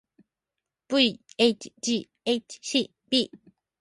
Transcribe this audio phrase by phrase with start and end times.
[0.89, 2.49] bhghcb